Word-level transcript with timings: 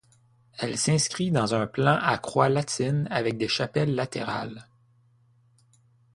Elle 0.57 0.79
s'inscrit 0.79 1.29
dans 1.29 1.53
un 1.53 1.67
plan 1.67 1.99
à 2.01 2.17
croix 2.17 2.49
latine 2.49 3.07
avec 3.11 3.37
des 3.37 3.47
chapelles 3.47 3.93
latérales. 3.93 4.65